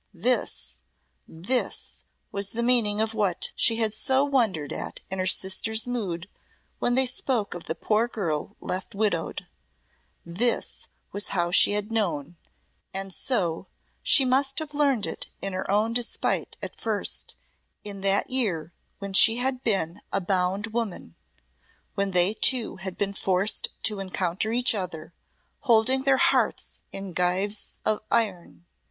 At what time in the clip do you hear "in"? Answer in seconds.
5.11-5.19, 15.39-15.53, 17.83-18.01, 26.91-27.13